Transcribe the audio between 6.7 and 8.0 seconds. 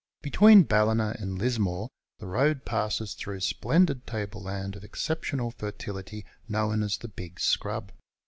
as the Big Scrub.